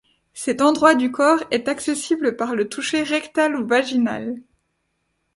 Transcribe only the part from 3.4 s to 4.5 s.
ou vaginal.